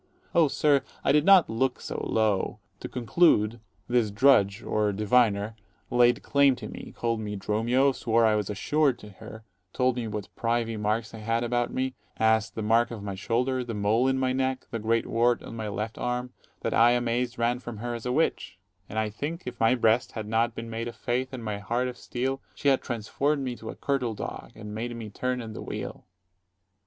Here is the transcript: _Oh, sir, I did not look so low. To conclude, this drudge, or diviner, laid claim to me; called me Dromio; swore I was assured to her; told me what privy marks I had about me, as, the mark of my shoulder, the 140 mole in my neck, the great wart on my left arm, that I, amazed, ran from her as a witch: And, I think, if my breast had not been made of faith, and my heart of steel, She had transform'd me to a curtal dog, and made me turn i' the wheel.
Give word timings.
_Oh, 0.33 0.47
sir, 0.47 0.81
I 1.03 1.11
did 1.11 1.25
not 1.25 1.47
look 1.47 1.79
so 1.79 2.03
low. 2.03 2.57
To 2.79 2.89
conclude, 2.89 3.59
this 3.87 4.09
drudge, 4.09 4.63
or 4.63 4.91
diviner, 4.91 5.55
laid 5.91 6.23
claim 6.23 6.55
to 6.55 6.67
me; 6.67 6.91
called 6.97 7.19
me 7.19 7.35
Dromio; 7.35 7.91
swore 7.91 8.25
I 8.25 8.33
was 8.33 8.49
assured 8.49 8.97
to 8.97 9.09
her; 9.11 9.43
told 9.73 9.97
me 9.97 10.07
what 10.07 10.35
privy 10.35 10.75
marks 10.75 11.13
I 11.13 11.19
had 11.19 11.43
about 11.43 11.71
me, 11.71 11.93
as, 12.17 12.49
the 12.49 12.63
mark 12.63 12.89
of 12.89 13.03
my 13.03 13.13
shoulder, 13.13 13.63
the 13.63 13.75
140 13.75 13.79
mole 13.83 14.07
in 14.07 14.17
my 14.17 14.33
neck, 14.33 14.65
the 14.71 14.79
great 14.79 15.05
wart 15.05 15.43
on 15.43 15.55
my 15.55 15.67
left 15.67 15.99
arm, 15.99 16.33
that 16.61 16.73
I, 16.73 16.93
amazed, 16.93 17.37
ran 17.37 17.59
from 17.59 17.77
her 17.77 17.93
as 17.93 18.07
a 18.07 18.11
witch: 18.11 18.57
And, 18.89 18.97
I 18.97 19.11
think, 19.11 19.43
if 19.45 19.59
my 19.59 19.75
breast 19.75 20.13
had 20.13 20.27
not 20.27 20.55
been 20.55 20.71
made 20.71 20.87
of 20.87 20.95
faith, 20.95 21.31
and 21.31 21.43
my 21.43 21.59
heart 21.59 21.87
of 21.87 21.95
steel, 21.95 22.41
She 22.55 22.69
had 22.69 22.81
transform'd 22.81 23.43
me 23.43 23.55
to 23.57 23.69
a 23.69 23.75
curtal 23.75 24.15
dog, 24.15 24.53
and 24.55 24.73
made 24.73 24.95
me 24.95 25.11
turn 25.11 25.43
i' 25.43 25.45
the 25.45 25.61
wheel. 25.61 26.05